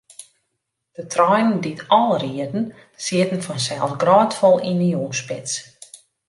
De 0.95 1.03
treinen 1.13 1.59
dy't 1.63 1.83
ál 1.99 2.11
rieden, 2.23 2.63
sieten 3.03 3.43
fansels 3.47 3.93
grôtfol 4.01 4.55
yn 4.69 4.79
'e 4.83 4.89
jûnsspits. 4.93 5.53